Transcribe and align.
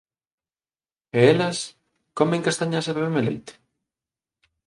E 1.17 1.19
elas, 1.33 1.57
comen 2.17 2.45
castañas 2.47 2.85
e 2.91 2.93
beben 2.97 3.23
leite? 3.27 3.53